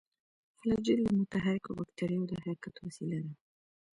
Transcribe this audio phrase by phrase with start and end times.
[0.57, 3.33] فلاجیل د متحرکو باکتریاوو د حرکت وسیله ده.